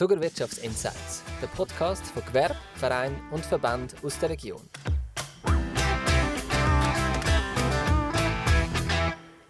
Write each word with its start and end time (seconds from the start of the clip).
Zuckerwirtschaftsinsights, 0.00 1.22
der 1.42 1.46
Podcast 1.48 2.06
von 2.06 2.24
Gewerbe, 2.24 2.56
Verein 2.76 3.20
und 3.32 3.44
Verband 3.44 3.94
aus 4.02 4.18
der 4.18 4.30
Region. 4.30 4.62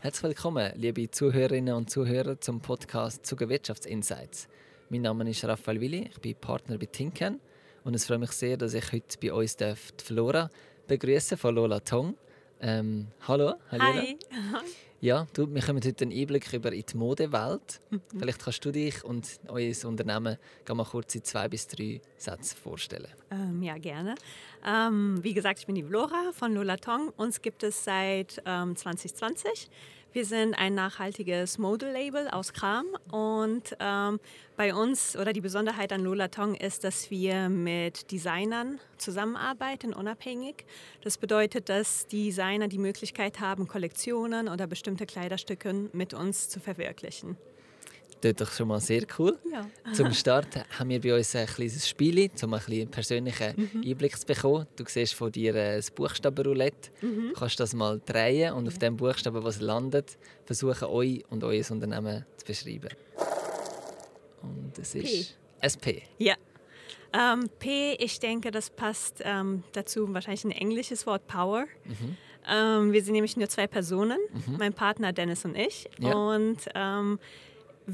Herzlich 0.01 0.23
willkommen, 0.25 0.73
liebe 0.75 1.09
Zuhörerinnen 1.09 1.73
und 1.73 1.89
Zuhörer 1.89 2.41
zum 2.41 2.61
Podcast 2.61 3.25
Zuckerwirtschaftsinsights. 3.25 4.49
Mein 4.89 5.03
Name 5.03 5.31
ist 5.31 5.45
Raphael 5.45 5.81
Willi, 5.81 6.11
ich 6.11 6.21
bin 6.21 6.35
Partner 6.35 6.79
bei 6.79 6.87
Tinken 6.87 7.39
und 7.85 7.95
es 7.95 8.07
freut 8.07 8.19
mich 8.19 8.33
sehr, 8.33 8.57
dass 8.57 8.75
ich 8.75 8.91
heute 8.91 9.19
bei 9.23 9.33
uns 9.33 9.57
die 9.57 9.73
Flora 10.03 10.51
begrüßen 10.89 11.39
von 11.39 11.55
Lola 11.55 11.79
Tong. 11.79 12.17
Ähm, 12.61 13.07
hallo, 13.29 13.55
hallo. 13.71 13.85
Hi. 13.85 14.19
Ja, 15.03 15.27
du, 15.33 15.53
wir 15.55 15.63
kommen 15.63 15.83
heute 15.83 16.05
einen 16.05 16.13
Einblick 16.13 16.53
über 16.53 16.73
in 16.73 16.85
die 16.85 16.97
Modewelt. 16.97 17.81
Mhm. 17.89 18.03
Vielleicht 18.19 18.45
kannst 18.45 18.63
du 18.67 18.71
dich 18.71 19.03
und 19.03 19.41
euer 19.49 19.73
Unternehmen 19.85 20.37
mal 20.71 20.85
kurz 20.85 21.15
in 21.15 21.25
zwei 21.25 21.49
bis 21.49 21.67
drei 21.67 22.03
Sätzen 22.19 22.59
vorstellen. 22.59 23.09
Ähm, 23.31 23.63
ja, 23.63 23.79
gerne. 23.79 24.15
Ähm, 24.63 25.19
wie 25.23 25.33
gesagt, 25.33 25.61
ich 25.61 25.67
bin 25.67 25.75
die 25.75 25.85
Flora 25.85 26.33
von 26.35 26.53
Lola 26.53 26.77
Tong. 26.77 27.15
Uns 27.17 27.41
gibt 27.41 27.63
es 27.63 27.83
seit 27.83 28.43
ähm, 28.45 28.77
2020. 28.77 29.71
Wir 30.13 30.25
sind 30.25 30.55
ein 30.55 30.75
nachhaltiges 30.75 31.59
Model-Label 31.59 32.27
aus 32.31 32.53
Kram 32.53 32.85
und 33.13 33.77
ähm, 33.79 34.19
bei 34.57 34.75
uns 34.75 35.17
oder 35.17 35.33
die 35.33 35.41
Besonderheit 35.41 35.93
an 35.93 36.03
Lola 36.03 36.27
Tong 36.27 36.57
ist, 36.57 36.83
dass 36.83 37.13
wir 37.13 37.49
mit 37.49 38.11
Designern 38.11 38.81
zusammenarbeiten, 38.99 39.95
unabhängig. 39.95 40.65
Das 41.03 41.17
bedeutet, 41.17 41.69
dass 41.69 42.09
Designer 42.09 42.67
die 42.67 42.79
Möglichkeit 42.79 43.39
haben, 43.39 43.69
Kollektionen 43.69 44.49
oder 44.49 44.67
bestimmte 44.67 45.07
Kleiderstücke 45.07 45.91
mit 45.93 46.13
uns 46.13 46.49
zu 46.49 46.59
verwirklichen. 46.59 47.37
Das 48.21 48.33
ist 48.33 48.41
doch 48.41 48.53
schon 48.53 48.69
mal 48.69 48.81
sehr 48.81 49.03
cool. 49.19 49.39
Ja. 49.51 49.67
Zum 49.95 50.13
Start 50.13 50.49
haben 50.79 50.91
wir 50.91 51.01
bei 51.01 51.17
uns 51.17 51.35
ein 51.35 51.47
kleines 51.47 51.89
Spiel, 51.89 52.31
um 52.43 52.55
ein 52.55 52.61
einen 52.69 52.91
persönlichen 52.91 53.55
mhm. 53.57 53.83
Einblick 53.85 54.19
zu 54.19 54.27
bekommen. 54.27 54.67
Du 54.77 54.85
siehst 54.87 55.15
von 55.15 55.33
dir 55.33 55.55
das 55.55 55.91
Buchstabenroulette. 55.91 56.91
Mhm. 57.01 57.29
Du 57.29 57.33
kannst 57.33 57.59
das 57.61 57.73
mal 57.73 57.99
drehen 58.05 58.53
und 58.53 58.69
auf 58.69 58.79
dem 58.79 58.97
Buchstaben, 58.97 59.43
was 59.43 59.61
landet, 59.61 60.19
versuchen 60.45 60.89
euch 60.89 61.25
und 61.31 61.43
euer 61.45 61.65
Unternehmen 61.71 62.27
zu 62.37 62.45
beschreiben. 62.45 62.91
Und 64.43 64.79
es 64.79 64.95
ist 64.95 65.37
P. 65.61 65.65
SP. 65.65 66.03
Ja. 66.19 66.35
Ähm, 67.13 67.49
P, 67.59 67.95
ich 67.95 68.21
denke, 68.21 68.51
das 68.51 68.71
passt 68.71 69.23
ähm, 69.25 69.65
dazu 69.73 70.13
wahrscheinlich 70.13 70.45
ein 70.45 70.53
englisches 70.53 71.07
Wort 71.07 71.27
Power. 71.27 71.65
Mhm. 71.85 72.17
Ähm, 72.49 72.93
wir 72.93 73.03
sind 73.03 73.15
nämlich 73.15 73.37
nur 73.37 73.49
zwei 73.49 73.67
Personen, 73.67 74.19
mhm. 74.33 74.57
mein 74.59 74.73
Partner 74.73 75.13
Dennis 75.13 75.45
und 75.45 75.57
ich. 75.57 75.89
Ja. 75.99 76.15
Und 76.15 76.59
ähm, 76.75 77.19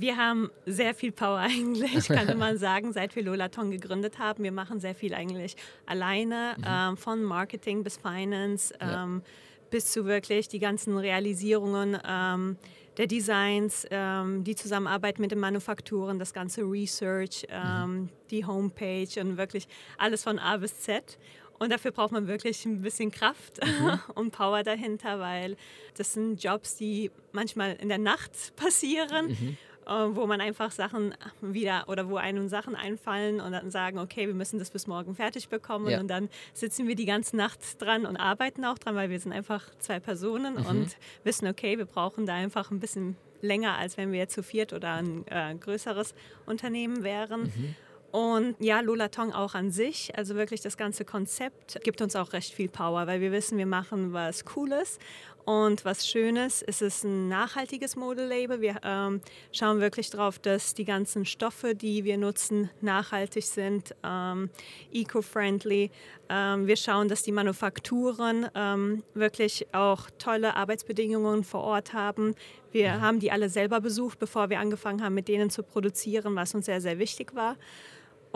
wir 0.00 0.16
haben 0.16 0.50
sehr 0.64 0.94
viel 0.94 1.12
Power 1.12 1.38
eigentlich, 1.40 2.08
kann 2.08 2.38
man 2.38 2.58
sagen, 2.58 2.92
seit 2.92 3.16
wir 3.16 3.22
Lolaton 3.22 3.70
gegründet 3.70 4.18
haben. 4.18 4.44
Wir 4.44 4.52
machen 4.52 4.80
sehr 4.80 4.94
viel 4.94 5.14
eigentlich 5.14 5.56
alleine, 5.86 6.54
mhm. 6.58 6.64
ähm, 6.66 6.96
von 6.96 7.22
Marketing 7.22 7.82
bis 7.82 7.96
Finance 7.96 8.74
ja. 8.80 9.04
ähm, 9.04 9.22
bis 9.70 9.90
zu 9.92 10.06
wirklich 10.06 10.48
die 10.48 10.60
ganzen 10.60 10.96
Realisierungen 10.96 11.98
ähm, 12.06 12.56
der 12.96 13.06
Designs, 13.06 13.86
ähm, 13.90 14.44
die 14.44 14.54
Zusammenarbeit 14.54 15.18
mit 15.18 15.30
den 15.30 15.38
Manufakturen, 15.38 16.18
das 16.18 16.32
ganze 16.32 16.62
Research, 16.62 17.46
ähm, 17.50 17.90
mhm. 17.90 18.08
die 18.30 18.46
Homepage 18.46 19.20
und 19.20 19.36
wirklich 19.36 19.68
alles 19.98 20.22
von 20.22 20.38
A 20.38 20.56
bis 20.56 20.80
Z. 20.80 21.18
Und 21.58 21.72
dafür 21.72 21.90
braucht 21.90 22.12
man 22.12 22.26
wirklich 22.26 22.64
ein 22.66 22.82
bisschen 22.82 23.10
Kraft 23.10 23.60
mhm. 23.64 24.00
und 24.14 24.30
Power 24.30 24.62
dahinter, 24.62 25.20
weil 25.20 25.56
das 25.96 26.12
sind 26.12 26.42
Jobs, 26.42 26.76
die 26.76 27.10
manchmal 27.32 27.76
in 27.76 27.88
der 27.88 27.98
Nacht 27.98 28.54
passieren. 28.56 29.28
Mhm. 29.28 29.58
Äh, 29.86 30.16
wo 30.16 30.26
man 30.26 30.40
einfach 30.40 30.72
Sachen 30.72 31.14
wieder 31.40 31.84
oder 31.86 32.08
wo 32.08 32.16
einem 32.16 32.48
Sachen 32.48 32.74
einfallen 32.74 33.40
und 33.40 33.52
dann 33.52 33.70
sagen, 33.70 34.00
okay, 34.00 34.26
wir 34.26 34.34
müssen 34.34 34.58
das 34.58 34.70
bis 34.70 34.88
morgen 34.88 35.14
fertig 35.14 35.48
bekommen 35.48 35.88
ja. 35.88 36.00
und 36.00 36.08
dann 36.08 36.28
sitzen 36.54 36.88
wir 36.88 36.96
die 36.96 37.04
ganze 37.04 37.36
Nacht 37.36 37.60
dran 37.80 38.04
und 38.04 38.16
arbeiten 38.16 38.64
auch 38.64 38.78
dran, 38.78 38.96
weil 38.96 39.10
wir 39.10 39.20
sind 39.20 39.32
einfach 39.32 39.62
zwei 39.78 40.00
Personen 40.00 40.54
mhm. 40.54 40.66
und 40.66 40.96
wissen, 41.22 41.46
okay, 41.46 41.78
wir 41.78 41.84
brauchen 41.84 42.26
da 42.26 42.34
einfach 42.34 42.72
ein 42.72 42.80
bisschen 42.80 43.16
länger, 43.42 43.76
als 43.78 43.96
wenn 43.96 44.10
wir 44.10 44.18
jetzt 44.18 44.34
zu 44.34 44.42
viert 44.42 44.72
oder 44.72 44.94
ein 44.94 45.24
äh, 45.28 45.54
größeres 45.54 46.16
Unternehmen 46.46 47.04
wären. 47.04 47.42
Mhm. 47.42 47.74
Und 48.10 48.56
ja, 48.58 48.80
Lola 48.80 49.08
Tong 49.08 49.32
auch 49.32 49.54
an 49.54 49.70
sich, 49.70 50.16
also 50.16 50.34
wirklich 50.34 50.62
das 50.62 50.76
ganze 50.76 51.04
Konzept 51.04 51.78
gibt 51.84 52.00
uns 52.00 52.16
auch 52.16 52.32
recht 52.32 52.54
viel 52.54 52.68
Power, 52.68 53.06
weil 53.06 53.20
wir 53.20 53.30
wissen, 53.30 53.56
wir 53.58 53.66
machen 53.66 54.12
was 54.12 54.44
Cooles 54.44 54.98
und 55.46 55.84
was 55.84 56.06
Schönes. 56.06 56.60
Es 56.60 56.82
ist 56.82 57.04
ein 57.04 57.28
nachhaltiges 57.28 57.96
Modelabel. 57.96 58.60
Wir 58.60 58.80
ähm, 58.82 59.20
schauen 59.52 59.80
wirklich 59.80 60.10
darauf, 60.10 60.38
dass 60.40 60.74
die 60.74 60.84
ganzen 60.84 61.24
Stoffe, 61.24 61.74
die 61.74 62.04
wir 62.04 62.18
nutzen, 62.18 62.68
nachhaltig 62.80 63.44
sind, 63.44 63.94
ähm, 64.04 64.50
eco-friendly. 64.92 65.90
Ähm, 66.28 66.66
wir 66.66 66.76
schauen, 66.76 67.08
dass 67.08 67.22
die 67.22 67.30
Manufakturen 67.30 68.48
ähm, 68.56 69.04
wirklich 69.14 69.72
auch 69.72 70.10
tolle 70.18 70.56
Arbeitsbedingungen 70.56 71.44
vor 71.44 71.62
Ort 71.62 71.92
haben. 71.92 72.34
Wir 72.72 73.00
haben 73.00 73.20
die 73.20 73.30
alle 73.30 73.48
selber 73.48 73.80
besucht, 73.80 74.18
bevor 74.18 74.50
wir 74.50 74.58
angefangen 74.58 75.02
haben, 75.02 75.14
mit 75.14 75.28
denen 75.28 75.48
zu 75.48 75.62
produzieren, 75.62 76.34
was 76.34 76.54
uns 76.54 76.66
sehr, 76.66 76.80
sehr 76.80 76.98
wichtig 76.98 77.34
war. 77.36 77.56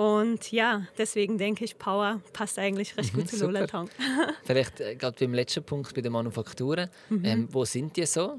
Und 0.00 0.50
ja, 0.50 0.86
deswegen 0.96 1.36
denke 1.36 1.62
ich, 1.62 1.76
Power 1.76 2.22
passt 2.32 2.58
eigentlich 2.58 2.96
recht 2.96 3.12
gut 3.12 3.24
mhm, 3.24 3.28
zu 3.28 3.44
Lola 3.44 3.66
Tong. 3.66 3.90
Vielleicht 4.44 4.80
äh, 4.80 4.94
gerade 4.94 5.14
beim 5.20 5.34
letzten 5.34 5.62
Punkt 5.62 5.94
bei 5.94 6.00
den 6.00 6.12
Manufakturen. 6.12 6.88
Mhm. 7.10 7.24
Ähm, 7.26 7.48
wo 7.50 7.66
sind 7.66 7.98
die 7.98 8.06
so? 8.06 8.38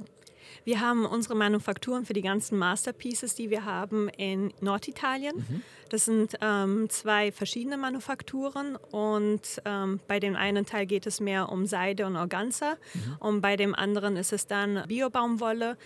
Wir 0.64 0.80
haben 0.80 1.06
unsere 1.06 1.36
Manufakturen 1.36 2.04
für 2.04 2.14
die 2.14 2.24
ganzen 2.24 2.58
Masterpieces, 2.58 3.36
die 3.36 3.52
wir 3.52 3.64
haben, 3.64 4.10
in 4.10 4.52
Norditalien. 4.60 5.36
Mhm. 5.36 5.62
Das 5.90 6.06
sind 6.06 6.36
ähm, 6.42 6.90
zwei 6.90 7.32
verschiedene 7.32 7.78
Manufakturen 7.78 8.76
und 8.92 9.62
ähm, 9.64 10.00
bei 10.08 10.20
dem 10.20 10.36
einen 10.36 10.66
Teil 10.66 10.88
geht 10.88 11.06
es 11.06 11.20
mehr 11.20 11.50
um 11.50 11.68
Seide 11.68 12.08
und 12.08 12.16
Organza 12.16 12.78
mhm. 12.94 13.18
und 13.20 13.42
bei 13.42 13.56
dem 13.56 13.76
anderen 13.76 14.18
ist 14.18 14.34
es 14.34 14.48
dann 14.48 14.84
Biobaumwolle 14.88 15.78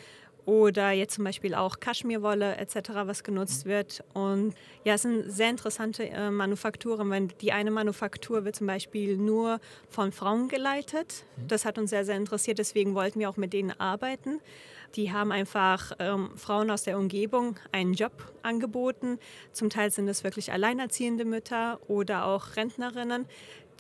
oder 0.46 0.92
jetzt 0.92 1.16
zum 1.16 1.24
Beispiel 1.24 1.56
auch 1.56 1.80
Kaschmirwolle 1.80 2.58
etc., 2.58 2.92
was 3.06 3.24
genutzt 3.24 3.66
wird. 3.66 4.04
Und 4.14 4.54
ja, 4.84 4.94
es 4.94 5.02
sind 5.02 5.32
sehr 5.32 5.50
interessante 5.50 6.08
äh, 6.08 6.30
Manufakturen. 6.30 7.10
Wenn 7.10 7.30
die 7.42 7.52
eine 7.52 7.72
Manufaktur 7.72 8.46
wird 8.46 8.56
zum 8.56 8.68
Beispiel 8.68 9.18
nur 9.18 9.60
von 9.90 10.12
Frauen 10.12 10.48
geleitet. 10.48 11.26
Mhm. 11.38 11.48
Das 11.48 11.66
hat 11.66 11.78
uns 11.78 11.90
sehr, 11.90 12.06
sehr 12.06 12.18
interessiert. 12.18 12.60
Deswegen 12.60 12.94
wollten 12.96 13.20
wir 13.20 13.30
auch 13.30 13.38
mit 13.38 13.54
denen 13.54 13.72
arbeiten. 13.80 14.40
Die 14.96 15.12
haben 15.12 15.32
einfach 15.32 15.92
ähm, 16.00 16.30
Frauen 16.38 16.72
aus 16.72 16.84
der 16.84 16.98
Umgebung 16.98 17.58
einen 17.72 17.94
Job 17.94 18.32
angeboten. 18.44 19.20
Zum 19.52 19.70
Teil 19.70 19.92
sind 19.92 20.08
es 20.08 20.24
wirklich 20.24 20.54
alleinerziehende 20.54 21.26
Mütter 21.26 21.80
oder 21.88 22.26
auch 22.26 22.56
Rentnerinnen, 22.56 23.26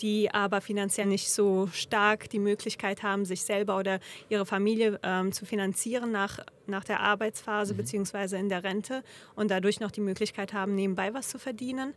die 0.02 0.34
aber 0.34 0.62
finanziell 0.62 1.08
nicht 1.08 1.32
so 1.32 1.68
stark 1.68 2.30
die 2.30 2.40
Möglichkeit 2.40 3.04
haben, 3.04 3.26
sich 3.26 3.44
selber 3.44 3.78
oder 3.78 4.00
ihre 4.30 4.46
Familie 4.46 5.00
ähm, 5.04 5.32
zu 5.32 5.46
finanzieren 5.46 6.12
nach, 6.12 6.40
nach 6.68 6.84
der 6.84 7.00
Arbeitsphase 7.00 7.74
mhm. 7.74 7.78
bzw. 7.78 8.38
in 8.38 8.50
der 8.50 8.64
Rente 8.64 9.04
und 9.36 9.52
dadurch 9.52 9.80
noch 9.80 9.92
die 9.92 10.02
Möglichkeit 10.02 10.54
haben, 10.54 10.76
nebenbei 10.76 11.14
was 11.14 11.30
zu 11.30 11.40
verdienen. 11.40 11.94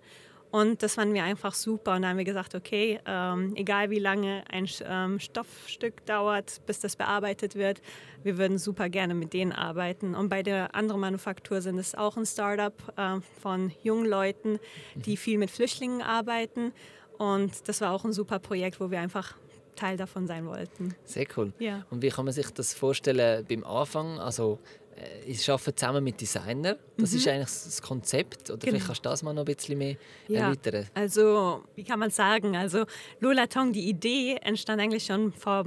Und 0.51 0.83
das 0.83 0.95
fanden 0.95 1.15
wir 1.15 1.25
einfach 1.25 1.53
super. 1.53 1.95
Und 1.95 2.03
dann 2.03 2.11
haben 2.11 2.19
wir 2.19 2.25
gesagt, 2.25 2.55
okay, 2.55 3.01
ähm, 3.07 3.53
egal 3.55 3.91
wie 3.91 3.99
lange 3.99 4.45
ein 4.51 4.67
ähm, 4.87 5.21
Stoffstück 5.21 6.05
dauert, 6.07 6.63
bis 6.67 6.81
das 6.81 6.97
bearbeitet 6.97 7.55
wird, 7.55 7.83
wir 8.23 8.39
würden 8.39 8.59
super 8.59 8.89
gerne 8.89 9.15
mit 9.15 9.33
denen 9.33 9.53
arbeiten. 9.53 10.15
Und 10.15 10.29
bei 10.29 10.43
der 10.43 10.75
anderen 10.75 11.01
Manufaktur 11.01 11.61
sind 11.61 11.79
es 11.79 11.95
auch 11.95 12.17
ein 12.17 12.25
Startup 12.25 12.73
äh, 12.97 13.21
von 13.43 13.73
jungen 13.83 14.07
Leuten, 14.07 14.59
die 14.95 15.13
mhm. 15.13 15.17
viel 15.17 15.39
mit 15.39 15.51
Flüchtlingen 15.51 16.03
arbeiten. 16.03 16.73
Und 17.19 17.69
das 17.69 17.81
war 17.81 17.93
auch 17.93 18.05
ein 18.05 18.13
super 18.13 18.39
Projekt, 18.39 18.81
wo 18.81 18.91
wir 18.91 19.01
einfach 19.01 19.35
Teil 19.77 19.97
davon 19.97 20.27
sein 20.27 20.47
wollten. 20.47 20.95
Sehr 21.05 21.27
cool. 21.37 21.53
Ja. 21.59 21.85
Und 21.91 22.03
wie 22.03 22.09
kann 22.09 22.25
man 22.25 22.35
sich 22.35 22.51
das 22.51 22.75
vorstellen 22.75 23.45
beim 23.49 23.65
Anfang? 23.65 24.19
Also, 24.19 24.59
äh, 24.97 25.31
ich 25.31 25.49
arbeite 25.51 25.75
zusammen 25.75 26.03
mit 26.03 26.21
Designern. 26.21 26.77
Das 26.97 27.13
mhm. 27.13 27.19
ist 27.19 27.29
eigentlich 27.29 27.45
das 27.45 27.83
Konzept. 27.83 28.51
Oder 28.51 28.59
genau. 28.59 28.71
vielleicht 28.71 28.87
kannst 28.87 29.05
du 29.05 29.09
das 29.09 29.23
mal 29.23 29.33
noch 29.33 29.43
ein 29.43 29.55
bisschen 29.55 29.79
mehr 29.79 29.97
ja. 30.27 30.41
erläutern. 30.41 30.87
Also, 30.95 31.63
wie 31.77 31.85
kann 31.85 32.01
man 32.01 32.11
sagen? 32.11 32.57
Also, 32.57 32.87
Lola 33.21 33.47
Tong, 33.47 33.73
die 33.73 33.89
Idee 33.89 34.37
entstand 34.43 34.81
eigentlich 34.81 35.05
schon 35.05 35.33
vor 35.33 35.65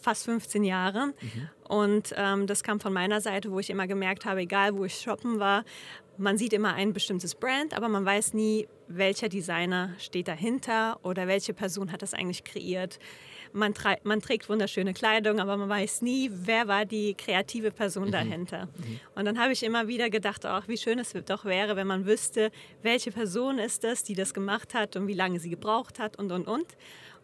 fast 0.00 0.24
15 0.26 0.62
Jahren. 0.62 1.14
Mhm. 1.20 1.48
Und 1.68 2.14
ähm, 2.16 2.46
das 2.46 2.62
kam 2.62 2.80
von 2.80 2.92
meiner 2.92 3.20
Seite, 3.20 3.50
wo 3.50 3.58
ich 3.58 3.70
immer 3.70 3.86
gemerkt 3.86 4.24
habe, 4.24 4.40
egal 4.40 4.76
wo 4.76 4.84
ich 4.84 4.94
shoppen 4.94 5.38
war, 5.38 5.64
man 6.18 6.36
sieht 6.36 6.52
immer 6.52 6.74
ein 6.74 6.92
bestimmtes 6.92 7.34
Brand, 7.34 7.74
aber 7.74 7.88
man 7.88 8.04
weiß 8.04 8.34
nie, 8.34 8.68
welcher 8.88 9.28
Designer 9.28 9.94
steht 9.98 10.28
dahinter 10.28 10.98
oder 11.02 11.28
welche 11.28 11.54
Person 11.54 11.92
hat 11.92 12.02
das 12.02 12.12
eigentlich 12.12 12.44
kreiert. 12.44 12.98
Man, 13.52 13.72
man, 14.02 14.20
trägt 14.20 14.48
wunderschöne 14.50 14.92
Kleidung, 14.92 15.40
aber 15.40 15.56
man 15.56 15.68
weiß 15.68 16.02
nie, 16.02 16.30
wer 16.32 16.68
war 16.68 16.84
die 16.84 17.14
kreative 17.14 17.70
Person 17.70 18.08
mhm. 18.08 18.12
dahinter. 18.12 18.66
Mhm. 18.66 19.00
Und 19.14 19.24
dann 19.24 19.38
habe 19.38 19.52
ich 19.52 19.62
immer 19.62 19.88
wieder 19.88 20.10
gedacht, 20.10 20.44
ach, 20.44 20.68
wie 20.68 20.76
schön 20.76 20.98
es 20.98 21.14
doch 21.24 21.46
wäre, 21.46 21.76
wenn 21.76 21.86
man 21.86 22.04
wüsste, 22.04 22.50
welche 22.82 23.10
Person 23.10 23.58
ist 23.58 23.84
das, 23.84 24.02
die 24.02 24.14
das 24.14 24.34
gemacht 24.34 24.74
hat 24.74 24.96
und 24.96 25.06
wie 25.06 25.14
lange 25.14 25.40
sie 25.40 25.48
gebraucht 25.48 25.98
hat 25.98 26.18
und, 26.18 26.30
und, 26.30 26.46
und. 26.46 26.66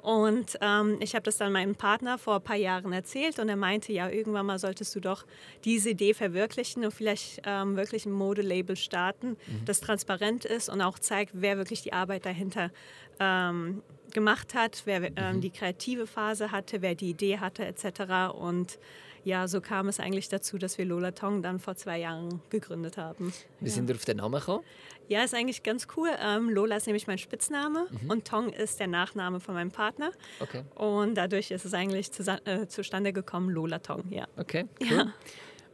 Und 0.05 0.59
ähm, 0.61 0.99
ich 1.01 1.15
habe 1.15 1.23
das 1.23 1.39
dann 1.39 1.51
meinem 1.51 1.77
Partner 1.77 2.19
vor 2.19 2.35
ein 2.35 2.43
paar 2.43 2.57
Jahren 2.57 2.93
erzählt 2.93 3.39
und 3.39 3.49
er 3.49 3.57
meinte, 3.57 3.91
ja, 3.91 4.11
irgendwann 4.11 4.45
mal 4.45 4.59
solltest 4.59 4.95
du 4.95 5.01
doch 5.01 5.25
diese 5.65 5.89
Idee 5.91 6.13
verwirklichen 6.13 6.85
und 6.85 6.93
vielleicht 6.93 7.41
ähm, 7.47 7.77
wirklich 7.77 8.05
ein 8.05 8.13
Modelabel 8.13 8.77
starten, 8.77 9.31
mhm. 9.31 9.65
das 9.65 9.81
transparent 9.81 10.45
ist 10.45 10.69
und 10.69 10.83
auch 10.83 10.99
zeigt, 10.99 11.31
wer 11.33 11.57
wirklich 11.57 11.81
die 11.81 11.95
Arbeit 11.95 12.27
dahinter 12.27 12.71
ähm, 13.19 13.83
gemacht 14.13 14.55
hat, 14.55 14.83
wer 14.85 15.05
ähm, 15.17 15.37
mhm. 15.37 15.41
die 15.41 15.51
kreative 15.51 16.07
Phase 16.07 16.53
hatte, 16.53 16.83
wer 16.83 16.95
die 16.95 17.09
Idee 17.09 17.39
hatte 17.39 17.65
etc. 17.65 18.35
Und 18.39 18.79
ja, 19.25 19.49
so 19.49 19.61
kam 19.61 19.89
es 19.89 20.01
eigentlich 20.01 20.29
dazu, 20.29 20.59
dass 20.59 20.79
wir 20.79 20.85
Lola 20.85 21.13
Tong 21.13 21.43
dann 21.43 21.59
vor 21.59 21.77
zwei 21.77 21.99
Jahren 21.99 22.43
gegründet 22.51 22.99
haben. 22.99 23.33
Wie 23.61 23.69
ja. 23.69 23.73
sind 23.73 23.89
wir 23.89 23.95
auf 23.95 24.05
den 24.05 24.19
Namen 24.19 24.39
gekommen? 24.39 24.65
Ja, 25.09 25.23
ist 25.23 25.35
eigentlich 25.35 25.63
ganz 25.63 25.87
cool. 25.97 26.11
Ähm, 26.19 26.51
Lola 26.51 26.77
ist 26.77 26.87
nämlich 26.87 27.07
mein 27.07 27.19
Spitzname 27.19 27.87
mhm. 27.91 28.11
und 28.11 28.27
Tong 28.27 28.51
ist 28.51 28.81
der 28.81 28.87
Nachname 28.87 29.41
von 29.41 29.55
meinem 29.55 29.71
Partner. 29.71 30.13
Okay. 30.41 30.63
Und 30.75 31.15
dadurch 31.15 31.51
ist 31.51 31.65
es 31.65 31.75
eigentlich 31.75 32.13
zu, 32.13 32.23
äh, 32.45 32.69
zustande 32.69 33.13
gekommen, 33.13 33.51
Lola 33.51 33.79
Tong, 33.79 34.05
ja. 34.11 34.27
Okay, 34.37 34.67
cool. 34.81 34.97
Ja. 34.97 35.13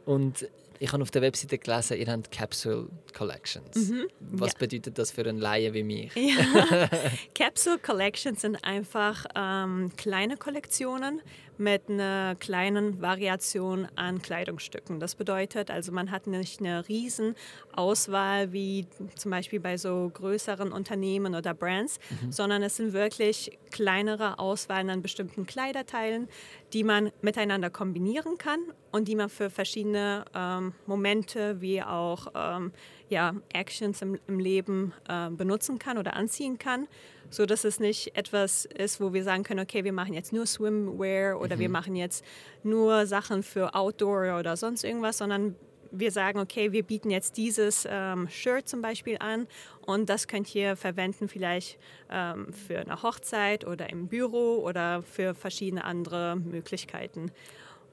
Und 0.05 0.47
ich 0.81 0.91
habe 0.91 1.03
auf 1.03 1.11
der 1.11 1.21
Webseite 1.21 1.59
gelesen, 1.59 1.97
ihr 1.97 2.07
habt 2.07 2.31
Capsule 2.31 2.87
Collections. 3.15 3.75
Mhm. 3.75 4.07
Was 4.19 4.53
ja. 4.53 4.57
bedeutet 4.57 4.97
das 4.97 5.11
für 5.11 5.21
einen 5.21 5.37
Laie 5.37 5.71
wie 5.75 5.83
mich? 5.83 6.11
Ja. 6.15 6.89
Capsule 7.35 7.77
Collections 7.77 8.41
sind 8.41 8.63
einfach 8.63 9.25
ähm, 9.35 9.91
kleine 9.95 10.37
Kollektionen 10.37 11.21
mit 11.59 11.87
einer 11.87 12.35
kleinen 12.39 12.99
Variation 12.99 13.87
an 13.95 14.23
Kleidungsstücken. 14.23 14.99
Das 14.99 15.13
bedeutet 15.13 15.69
also, 15.69 15.91
man 15.91 16.09
hat 16.09 16.25
nicht 16.25 16.59
eine 16.59 16.87
riesen 16.87 17.35
Auswahl 17.73 18.51
wie 18.51 18.87
zum 19.15 19.29
Beispiel 19.29 19.59
bei 19.59 19.77
so 19.77 20.09
größeren 20.11 20.71
Unternehmen 20.71 21.35
oder 21.35 21.53
Brands, 21.53 21.99
mhm. 22.23 22.31
sondern 22.31 22.63
es 22.63 22.77
sind 22.77 22.93
wirklich 22.93 23.59
kleinere 23.69 24.39
Auswahlen 24.39 24.89
an 24.89 25.03
bestimmten 25.03 25.45
Kleiderteilen, 25.45 26.27
die 26.73 26.83
man 26.83 27.11
miteinander 27.21 27.69
kombinieren 27.69 28.39
kann 28.39 28.61
und 28.91 29.07
die 29.07 29.15
man 29.15 29.29
für 29.29 29.49
verschiedene 29.49 30.25
ähm, 30.35 30.73
Momente 30.85 31.61
wie 31.61 31.81
auch 31.81 32.27
ähm, 32.35 32.71
ja, 33.09 33.33
Actions 33.53 34.01
im, 34.01 34.19
im 34.27 34.39
Leben 34.39 34.93
äh, 35.07 35.29
benutzen 35.29 35.79
kann 35.79 35.97
oder 35.97 36.15
anziehen 36.15 36.57
kann, 36.57 36.87
so 37.29 37.45
dass 37.45 37.63
es 37.63 37.79
nicht 37.79 38.15
etwas 38.15 38.65
ist, 38.65 39.01
wo 39.01 39.13
wir 39.13 39.23
sagen 39.23 39.43
können, 39.43 39.59
okay, 39.59 39.83
wir 39.83 39.93
machen 39.93 40.13
jetzt 40.13 40.33
nur 40.33 40.45
Swimwear 40.45 41.39
oder 41.39 41.55
mhm. 41.55 41.59
wir 41.59 41.69
machen 41.69 41.95
jetzt 41.95 42.25
nur 42.63 43.05
Sachen 43.05 43.43
für 43.43 43.73
Outdoor 43.75 44.37
oder 44.39 44.57
sonst 44.57 44.83
irgendwas, 44.83 45.17
sondern 45.17 45.55
wir 45.91 46.11
sagen, 46.11 46.39
okay, 46.39 46.71
wir 46.71 46.83
bieten 46.83 47.09
jetzt 47.09 47.37
dieses 47.37 47.85
ähm, 47.89 48.27
Shirt 48.29 48.67
zum 48.67 48.81
Beispiel 48.81 49.17
an 49.19 49.47
und 49.81 50.09
das 50.09 50.27
könnt 50.27 50.53
ihr 50.55 50.75
verwenden 50.75 51.27
vielleicht 51.27 51.77
ähm, 52.09 52.51
für 52.53 52.79
eine 52.79 53.03
Hochzeit 53.03 53.65
oder 53.65 53.89
im 53.89 54.07
Büro 54.07 54.63
oder 54.63 55.03
für 55.03 55.33
verschiedene 55.33 55.83
andere 55.83 56.37
Möglichkeiten. 56.37 57.31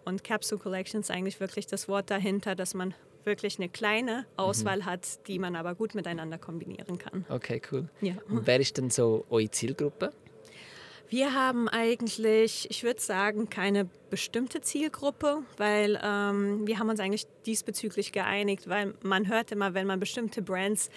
Und 0.08 0.24
Capsule 0.24 0.58
Collection 0.58 1.02
ist 1.02 1.10
eigentlich 1.10 1.38
wirklich 1.38 1.66
das 1.66 1.86
Wort 1.86 2.10
dahinter, 2.10 2.54
dass 2.54 2.72
man 2.72 2.94
wirklich 3.24 3.58
eine 3.58 3.68
kleine 3.68 4.24
Auswahl 4.38 4.78
mhm. 4.78 4.86
hat, 4.86 5.28
die 5.28 5.38
man 5.38 5.54
aber 5.54 5.74
gut 5.74 5.94
miteinander 5.94 6.38
kombinieren 6.38 6.96
kann. 6.96 7.26
Okay, 7.28 7.60
cool. 7.70 7.90
Ja. 8.00 8.14
Und 8.30 8.46
wer 8.46 8.58
ist 8.58 8.78
denn 8.78 8.88
so 8.88 9.26
eure 9.28 9.50
Zielgruppe? 9.50 10.14
Wir 11.10 11.34
haben 11.34 11.68
eigentlich, 11.68 12.70
ich 12.70 12.84
würde 12.84 13.00
sagen, 13.00 13.50
keine 13.50 13.86
bestimmte 14.08 14.62
Zielgruppe, 14.62 15.42
weil 15.58 16.00
ähm, 16.02 16.66
wir 16.66 16.78
haben 16.78 16.88
uns 16.88 17.00
eigentlich 17.00 17.26
diesbezüglich 17.44 18.12
geeinigt, 18.12 18.66
weil 18.66 18.94
man 19.02 19.28
hört 19.28 19.52
immer, 19.52 19.74
wenn 19.74 19.86
man 19.86 20.00
bestimmte 20.00 20.40
Brands 20.40 20.88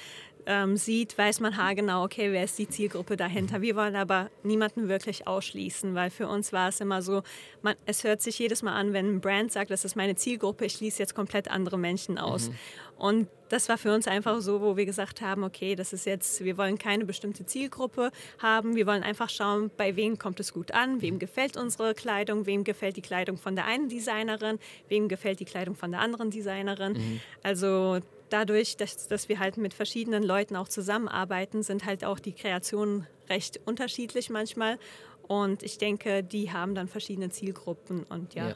ähm, 0.45 0.77
sieht, 0.77 1.17
weiß 1.17 1.39
man 1.39 1.57
haargenau, 1.57 2.03
okay, 2.03 2.31
wer 2.31 2.43
ist 2.43 2.57
die 2.57 2.67
Zielgruppe 2.67 3.17
dahinter. 3.17 3.61
Wir 3.61 3.75
wollen 3.75 3.95
aber 3.95 4.29
niemanden 4.43 4.87
wirklich 4.87 5.27
ausschließen, 5.27 5.95
weil 5.95 6.09
für 6.09 6.27
uns 6.27 6.53
war 6.53 6.69
es 6.69 6.79
immer 6.81 7.01
so, 7.01 7.23
man, 7.61 7.75
es 7.85 8.03
hört 8.03 8.21
sich 8.21 8.39
jedes 8.39 8.63
Mal 8.63 8.73
an, 8.73 8.93
wenn 8.93 9.15
ein 9.15 9.21
Brand 9.21 9.51
sagt, 9.51 9.71
das 9.71 9.85
ist 9.85 9.95
meine 9.95 10.15
Zielgruppe, 10.15 10.65
ich 10.65 10.73
schließe 10.73 10.99
jetzt 10.99 11.15
komplett 11.15 11.49
andere 11.49 11.77
Menschen 11.77 12.17
aus. 12.17 12.49
Mhm. 12.49 12.55
Und 12.97 13.27
das 13.49 13.67
war 13.67 13.79
für 13.79 13.93
uns 13.93 14.07
einfach 14.07 14.39
so, 14.41 14.61
wo 14.61 14.77
wir 14.77 14.85
gesagt 14.85 15.21
haben, 15.21 15.43
okay, 15.43 15.75
das 15.75 15.91
ist 15.91 16.05
jetzt, 16.05 16.43
wir 16.43 16.57
wollen 16.57 16.77
keine 16.77 17.03
bestimmte 17.03 17.45
Zielgruppe 17.45 18.11
haben, 18.37 18.75
wir 18.75 18.85
wollen 18.85 19.01
einfach 19.01 19.29
schauen, 19.29 19.71
bei 19.75 19.95
wem 19.95 20.19
kommt 20.19 20.39
es 20.39 20.53
gut 20.53 20.71
an, 20.71 21.01
wem 21.01 21.17
gefällt 21.17 21.57
unsere 21.57 21.95
Kleidung, 21.95 22.45
wem 22.45 22.63
gefällt 22.63 22.97
die 22.97 23.01
Kleidung 23.01 23.37
von 23.37 23.55
der 23.55 23.65
einen 23.65 23.89
Designerin, 23.89 24.59
wem 24.87 25.07
gefällt 25.07 25.39
die 25.39 25.45
Kleidung 25.45 25.75
von 25.75 25.91
der 25.91 25.99
anderen 25.99 26.29
Designerin. 26.29 26.93
Mhm. 26.93 27.21
Also 27.41 28.01
dadurch, 28.31 28.77
dass, 28.77 29.07
dass 29.07 29.29
wir 29.29 29.39
halt 29.39 29.57
mit 29.57 29.73
verschiedenen 29.73 30.23
Leuten 30.23 30.55
auch 30.55 30.67
zusammenarbeiten, 30.67 31.63
sind 31.63 31.85
halt 31.85 32.03
auch 32.03 32.19
die 32.19 32.33
Kreationen 32.33 33.07
recht 33.29 33.59
unterschiedlich 33.65 34.29
manchmal. 34.29 34.79
Und 35.27 35.63
ich 35.63 35.77
denke, 35.77 36.23
die 36.23 36.51
haben 36.51 36.75
dann 36.75 36.87
verschiedene 36.87 37.29
Zielgruppen 37.29 38.03
und 38.03 38.33
ja. 38.33 38.49
ja. 38.49 38.55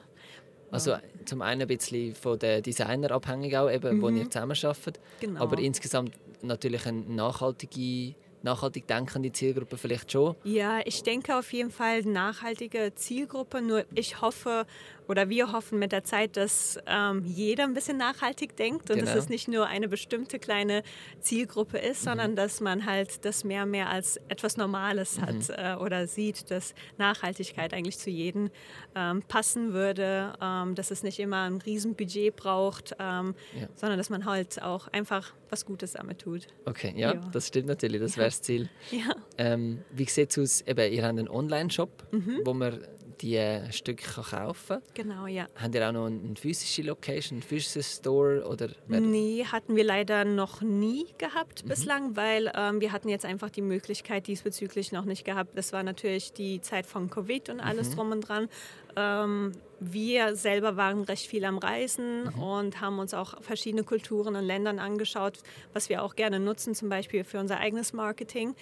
Also 0.71 0.95
zum 1.25 1.41
einen 1.41 1.61
ein 1.61 1.67
bisschen 1.67 2.15
von 2.15 2.37
den 2.37 2.61
Designer 2.61 3.11
abhängig 3.11 3.55
auch, 3.55 3.69
eben, 3.69 3.97
mhm. 3.97 4.01
wo 4.01 4.09
ihr 4.09 4.29
zusammenarbeitet. 4.29 4.99
Genau. 5.21 5.41
Aber 5.41 5.57
insgesamt 5.59 6.11
natürlich 6.41 6.85
eine 6.85 7.01
nachhaltige 7.01 8.15
nachhaltig 8.45 8.87
denkende 8.87 9.31
Zielgruppe 9.31 9.77
vielleicht 9.77 10.11
schon? 10.11 10.35
Ja, 10.45 10.79
ich 10.85 11.03
denke 11.03 11.37
auf 11.37 11.51
jeden 11.51 11.71
Fall 11.71 12.03
nachhaltige 12.03 12.93
Zielgruppe. 12.95 13.61
Nur 13.61 13.85
ich 13.93 14.21
hoffe 14.21 14.65
oder 15.07 15.29
wir 15.29 15.51
hoffen 15.51 15.79
mit 15.79 15.91
der 15.91 16.03
Zeit, 16.03 16.37
dass 16.37 16.79
ähm, 16.87 17.23
jeder 17.25 17.63
ein 17.63 17.73
bisschen 17.73 17.97
nachhaltig 17.97 18.55
denkt 18.55 18.89
und 18.89 18.97
genau. 18.97 19.11
dass 19.11 19.15
es 19.15 19.29
nicht 19.29 19.47
nur 19.47 19.67
eine 19.67 19.87
bestimmte 19.87 20.39
kleine 20.39 20.83
Zielgruppe 21.19 21.77
ist, 21.77 22.01
mhm. 22.01 22.09
sondern 22.09 22.35
dass 22.35 22.61
man 22.61 22.85
halt 22.85 23.25
das 23.25 23.43
mehr 23.43 23.63
und 23.63 23.71
mehr 23.71 23.89
als 23.89 24.17
etwas 24.29 24.57
Normales 24.57 25.17
mhm. 25.17 25.21
hat 25.21 25.49
äh, 25.49 25.83
oder 25.83 26.07
sieht, 26.07 26.49
dass 26.51 26.73
Nachhaltigkeit 26.97 27.73
eigentlich 27.73 27.97
zu 27.97 28.09
jedem 28.09 28.49
ähm, 28.95 29.21
passen 29.27 29.73
würde, 29.73 30.33
ähm, 30.41 30.75
dass 30.75 30.91
es 30.91 31.03
nicht 31.03 31.19
immer 31.19 31.43
ein 31.43 31.57
Riesenbudget 31.57 32.35
braucht, 32.35 32.95
ähm, 32.99 33.35
ja. 33.59 33.67
sondern 33.75 33.97
dass 33.97 34.09
man 34.09 34.25
halt 34.25 34.61
auch 34.61 34.87
einfach 34.87 35.33
was 35.55 35.65
Gutes 35.65 35.93
damit 35.93 36.19
tut. 36.19 36.47
Okay, 36.65 36.93
ja, 36.97 37.13
ja. 37.13 37.21
das 37.31 37.47
stimmt 37.47 37.67
natürlich, 37.67 38.01
das 38.01 38.17
wäre 38.17 38.27
das 38.27 38.41
Ziel. 38.41 38.69
Ja. 38.91 39.15
Ähm, 39.37 39.79
wie 39.91 40.05
sieht 40.05 40.31
es 40.31 40.37
aus? 40.37 40.61
Eben, 40.67 40.91
ihr 40.91 41.03
habt 41.03 41.17
einen 41.17 41.29
Online-Shop, 41.29 42.03
mhm. 42.11 42.41
wo 42.43 42.53
man 42.53 42.85
die 43.21 43.61
Stücke 43.71 44.05
kaufen 44.05 44.53
kann. 44.67 44.81
Genau, 44.93 45.27
ja. 45.27 45.47
Habt 45.55 45.75
ihr 45.75 45.87
auch 45.87 45.91
noch 45.91 46.05
eine 46.05 46.35
physische 46.35 46.81
Location, 46.83 47.37
einen 47.37 47.43
physischen 47.43 47.83
Store? 47.83 48.45
Oder 48.47 48.69
nee, 48.87 49.45
hatten 49.45 49.75
wir 49.75 49.83
leider 49.83 50.25
noch 50.25 50.61
nie 50.61 51.05
gehabt 51.17 51.63
mhm. 51.63 51.69
bislang, 51.69 52.15
weil 52.15 52.51
ähm, 52.55 52.81
wir 52.81 52.91
hatten 52.91 53.09
jetzt 53.09 53.25
einfach 53.25 53.49
die 53.49 53.61
Möglichkeit 53.61 54.27
diesbezüglich 54.27 54.91
noch 54.91 55.05
nicht 55.05 55.25
gehabt. 55.25 55.57
Das 55.57 55.73
war 55.73 55.83
natürlich 55.83 56.33
die 56.33 56.61
Zeit 56.61 56.85
von 56.85 57.09
Covid 57.09 57.49
und 57.49 57.59
alles 57.59 57.89
mhm. 57.89 57.95
drum 57.95 58.11
und 58.11 58.21
dran. 58.21 58.49
Ähm, 58.95 59.51
wir 59.79 60.35
selber 60.35 60.77
waren 60.77 61.03
recht 61.03 61.27
viel 61.27 61.43
am 61.45 61.57
Reisen 61.57 62.23
mhm. 62.23 62.41
und 62.41 62.81
haben 62.81 62.99
uns 62.99 63.13
auch 63.13 63.41
verschiedene 63.41 63.83
Kulturen 63.83 64.35
und 64.35 64.45
Ländern 64.45 64.79
angeschaut, 64.79 65.39
was 65.73 65.89
wir 65.89 66.03
auch 66.03 66.15
gerne 66.15 66.39
nutzen, 66.39 66.75
zum 66.75 66.89
Beispiel 66.89 67.23
für 67.23 67.39
unser 67.39 67.59
eigenes 67.59 67.93
Marketing. 67.93 68.55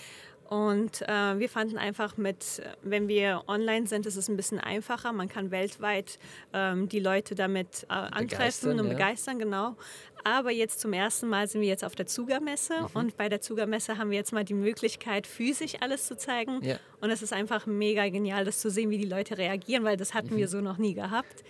Und 0.50 1.02
äh, 1.04 1.40
wir 1.40 1.50
fanden 1.50 1.78
einfach 1.78 2.18
mit, 2.18 2.62
wenn 2.82 3.08
wir 3.08 3.44
online 3.48 3.88
sind, 3.88 4.06
ist 4.06 4.18
es 4.18 4.30
ein 4.30 4.36
bisschen 4.36 4.60
einfacher. 4.60 5.12
Man 5.14 5.30
kann 5.30 5.52
weltweit 5.52 6.20
ähm, 6.54 6.90
die 6.90 7.00
Leute 7.00 7.34
damit 7.34 7.86
äh, 7.90 7.94
antreffen 7.94 8.80
und 8.80 8.86
ja. 8.86 8.94
begeistern, 8.94 9.40
genau. 9.40 9.76
Aber 10.24 10.52
jetzt 10.52 10.80
zum 10.80 10.94
ersten 10.94 11.28
Mal 11.28 11.48
sind 11.48 11.62
wir 11.62 11.68
jetzt 11.68 11.84
auf 11.84 11.96
der 11.96 12.06
Zugermesse 12.06 12.74
mhm. 12.82 12.88
und 12.94 13.18
bei 13.18 13.30
der 13.30 13.42
Zugermesse 13.42 13.98
haben 13.98 14.10
wir 14.10 14.18
jetzt 14.18 14.32
mal 14.32 14.46
die 14.46 14.54
Möglichkeit, 14.54 15.28
physisch 15.28 15.74
alles 15.82 16.08
zu 16.08 16.16
zeigen. 16.16 16.64
Ja. 16.64 16.78
Und 17.02 17.10
es 17.10 17.22
ist 17.22 17.34
einfach 17.34 17.66
mega 17.66 18.08
genial, 18.10 18.46
das 18.46 18.60
zu 18.60 18.70
sehen, 18.70 18.90
wie 18.90 18.98
die 18.98 19.10
Leute 19.10 19.38
reagieren, 19.38 19.84
weil 19.84 19.98
das 19.98 20.14
hatten 20.14 20.34
mhm. 20.36 20.38
wir 20.38 20.48
so 20.48 20.62
noch 20.62 20.78
nie 20.78 20.94
gehabt 20.94 21.44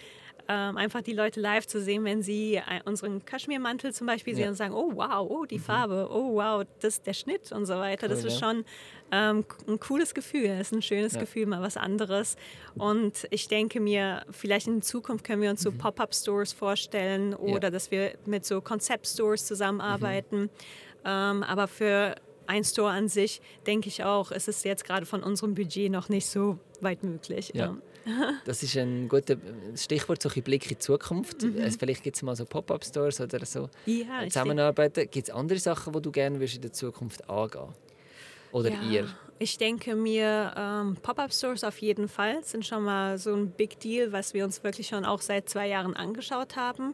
ähm, 0.47 0.77
einfach 0.77 1.01
die 1.01 1.13
Leute 1.13 1.39
live 1.39 1.67
zu 1.67 1.81
sehen, 1.81 2.03
wenn 2.03 2.21
sie 2.21 2.55
äh, 2.55 2.81
unseren 2.85 3.23
Kaschmirmantel 3.25 3.93
zum 3.93 4.07
Beispiel 4.07 4.33
ja. 4.33 4.37
sehen 4.37 4.49
und 4.49 4.55
sagen, 4.55 4.73
oh 4.73 4.91
wow, 4.93 5.25
oh 5.29 5.45
die 5.45 5.57
mhm. 5.57 5.63
Farbe, 5.63 6.09
oh 6.11 6.35
wow, 6.35 6.65
das 6.81 7.01
der 7.01 7.13
Schnitt 7.13 7.51
und 7.51 7.65
so 7.65 7.75
weiter. 7.75 8.07
Cool, 8.07 8.15
das 8.15 8.23
ist 8.23 8.41
ja. 8.41 8.47
schon 8.47 8.65
ähm, 9.11 9.45
ein 9.67 9.79
cooles 9.79 10.13
Gefühl, 10.13 10.47
das 10.49 10.67
ist 10.67 10.73
ein 10.73 10.81
schönes 10.81 11.13
ja. 11.13 11.21
Gefühl, 11.21 11.45
mal 11.45 11.61
was 11.61 11.77
anderes. 11.77 12.35
Und 12.75 13.27
ich 13.29 13.47
denke 13.47 13.79
mir, 13.79 14.25
vielleicht 14.31 14.67
in 14.67 14.81
Zukunft 14.81 15.23
können 15.23 15.41
wir 15.41 15.49
uns 15.49 15.61
so 15.61 15.71
mhm. 15.71 15.77
Pop-up-Stores 15.77 16.51
vorstellen 16.51 17.33
oder 17.33 17.71
dass 17.71 17.91
wir 17.91 18.13
mit 18.25 18.45
so 18.45 18.59
Konzept-Stores 18.61 19.45
zusammenarbeiten. 19.45 20.41
Mhm. 20.41 20.49
Ähm, 21.05 21.43
aber 21.43 21.67
für 21.67 22.15
ein 22.47 22.63
Store 22.63 22.91
an 22.91 23.07
sich, 23.07 23.41
denke 23.65 23.87
ich 23.87 24.03
auch, 24.03 24.31
ist 24.31 24.47
es 24.47 24.63
jetzt 24.63 24.83
gerade 24.83 25.05
von 25.05 25.23
unserem 25.23 25.55
Budget 25.55 25.91
noch 25.91 26.09
nicht 26.09 26.27
so 26.27 26.59
weit 26.81 27.03
möglich. 27.03 27.51
Ja. 27.53 27.77
Das 28.45 28.63
ist 28.63 28.75
ein 28.77 29.07
guter 29.07 29.37
Stichwort, 29.75 30.21
so 30.21 30.29
ein 30.29 30.43
Blick 30.43 30.63
in 30.63 30.69
die 30.69 30.79
Zukunft. 30.79 31.43
Mhm. 31.43 31.61
Also 31.61 31.77
vielleicht 31.79 32.03
gibt 32.03 32.15
es 32.17 32.21
mal 32.21 32.35
so 32.35 32.45
Pop-up-Stores 32.45 33.21
oder 33.21 33.45
so 33.45 33.69
ja, 33.85 34.23
Zusammenarbeiten. 34.27 35.09
Gibt 35.09 35.29
es 35.29 35.33
andere 35.33 35.59
Sachen, 35.59 35.93
die 35.93 36.01
du 36.01 36.11
gerne 36.11 36.43
in 36.43 36.61
der 36.61 36.73
Zukunft 36.73 37.29
angehen 37.29 37.69
Oder 38.51 38.69
ja. 38.71 38.81
ihr? 38.83 39.15
Ich 39.39 39.57
denke 39.57 39.95
mir, 39.95 40.53
ähm, 40.55 40.97
Pop-up-Stores 41.01 41.63
auf 41.63 41.79
jeden 41.79 42.07
Fall 42.07 42.43
sind 42.43 42.65
schon 42.65 42.83
mal 42.83 43.17
so 43.17 43.33
ein 43.33 43.49
Big 43.51 43.79
Deal, 43.79 44.11
was 44.11 44.33
wir 44.33 44.45
uns 44.45 44.63
wirklich 44.63 44.87
schon 44.87 45.05
auch 45.05 45.21
seit 45.21 45.49
zwei 45.49 45.67
Jahren 45.67 45.95
angeschaut 45.95 46.55
haben. 46.55 46.93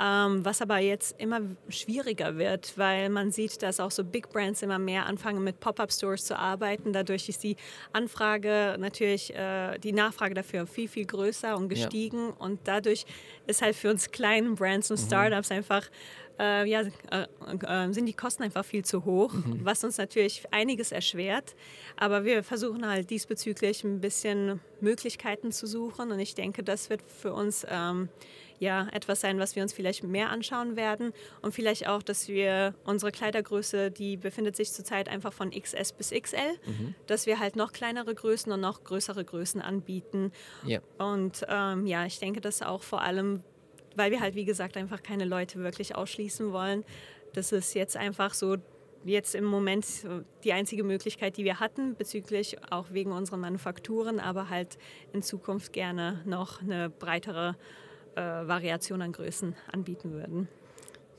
Ähm, 0.00 0.44
was 0.44 0.60
aber 0.60 0.78
jetzt 0.78 1.20
immer 1.20 1.40
schwieriger 1.68 2.36
wird, 2.36 2.76
weil 2.76 3.10
man 3.10 3.30
sieht, 3.30 3.62
dass 3.62 3.78
auch 3.78 3.90
so 3.90 4.02
Big 4.02 4.30
Brands 4.30 4.62
immer 4.62 4.78
mehr 4.78 5.06
anfangen 5.06 5.44
mit 5.44 5.60
Pop-up-Stores 5.60 6.24
zu 6.24 6.36
arbeiten. 6.36 6.92
Dadurch 6.92 7.28
ist 7.28 7.44
die 7.44 7.56
Anfrage 7.92 8.76
natürlich, 8.78 9.34
äh, 9.34 9.78
die 9.78 9.92
Nachfrage 9.92 10.34
dafür 10.34 10.66
viel, 10.66 10.88
viel 10.88 11.06
größer 11.06 11.56
und 11.56 11.68
gestiegen. 11.68 12.28
Ja. 12.28 12.34
Und 12.38 12.60
dadurch 12.64 13.04
ist 13.46 13.62
halt 13.62 13.76
für 13.76 13.90
uns 13.90 14.10
kleinen 14.10 14.56
Brands 14.56 14.90
und 14.90 15.00
mhm. 15.00 15.06
Startups 15.06 15.50
mhm. 15.50 15.56
einfach 15.56 15.88
äh, 16.38 16.68
ja, 16.68 16.82
äh, 17.10 17.26
äh, 17.66 17.92
sind 17.92 18.06
die 18.06 18.14
Kosten 18.14 18.42
einfach 18.42 18.64
viel 18.64 18.84
zu 18.84 19.04
hoch, 19.04 19.32
mhm. 19.32 19.60
was 19.62 19.84
uns 19.84 19.98
natürlich 19.98 20.44
einiges 20.50 20.92
erschwert. 20.92 21.54
Aber 21.96 22.24
wir 22.24 22.42
versuchen 22.42 22.86
halt 22.86 23.10
diesbezüglich 23.10 23.84
ein 23.84 24.00
bisschen 24.00 24.60
Möglichkeiten 24.80 25.52
zu 25.52 25.66
suchen 25.66 26.12
und 26.12 26.18
ich 26.18 26.34
denke, 26.34 26.62
das 26.62 26.90
wird 26.90 27.02
für 27.02 27.32
uns 27.32 27.66
ähm, 27.68 28.08
ja, 28.58 28.88
etwas 28.92 29.20
sein, 29.20 29.38
was 29.38 29.56
wir 29.56 29.62
uns 29.62 29.72
vielleicht 29.72 30.04
mehr 30.04 30.30
anschauen 30.30 30.76
werden 30.76 31.12
und 31.42 31.52
vielleicht 31.52 31.88
auch, 31.88 32.02
dass 32.02 32.28
wir 32.28 32.74
unsere 32.84 33.12
Kleidergröße, 33.12 33.90
die 33.90 34.16
befindet 34.16 34.56
sich 34.56 34.72
zurzeit 34.72 35.08
einfach 35.08 35.32
von 35.32 35.50
XS 35.50 35.92
bis 35.92 36.10
XL, 36.10 36.36
mhm. 36.66 36.94
dass 37.06 37.26
wir 37.26 37.40
halt 37.40 37.56
noch 37.56 37.72
kleinere 37.72 38.14
Größen 38.14 38.52
und 38.52 38.60
noch 38.60 38.84
größere 38.84 39.24
Größen 39.24 39.60
anbieten. 39.60 40.32
Ja. 40.64 40.80
Und 40.98 41.44
ähm, 41.48 41.86
ja, 41.86 42.06
ich 42.06 42.18
denke, 42.18 42.40
dass 42.40 42.62
auch 42.62 42.82
vor 42.82 43.02
allem 43.02 43.42
weil 43.96 44.10
wir 44.10 44.20
halt, 44.20 44.34
wie 44.34 44.44
gesagt, 44.44 44.76
einfach 44.76 45.02
keine 45.02 45.24
Leute 45.24 45.58
wirklich 45.58 45.94
ausschließen 45.94 46.52
wollen. 46.52 46.84
Das 47.32 47.52
ist 47.52 47.74
jetzt 47.74 47.96
einfach 47.96 48.34
so 48.34 48.56
jetzt 49.04 49.34
im 49.34 49.44
Moment 49.44 49.86
die 50.44 50.52
einzige 50.52 50.82
Möglichkeit, 50.82 51.36
die 51.36 51.44
wir 51.44 51.60
hatten, 51.60 51.94
bezüglich 51.96 52.56
auch 52.70 52.86
wegen 52.90 53.12
unseren 53.12 53.40
Manufakturen, 53.40 54.20
aber 54.20 54.48
halt 54.48 54.78
in 55.12 55.22
Zukunft 55.22 55.72
gerne 55.72 56.22
noch 56.24 56.62
eine 56.62 56.90
breitere 56.90 57.56
äh, 58.14 58.20
Variation 58.20 59.02
an 59.02 59.12
Größen 59.12 59.54
anbieten 59.70 60.12
würden. 60.12 60.48